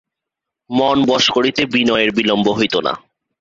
মন 0.69 0.97
বশ 1.05 1.25
করিতে 1.29 1.61
বিনয়ের 1.65 2.09
বিলম্ব 2.11 2.47
হইত 2.51 2.75
না। 2.77 2.93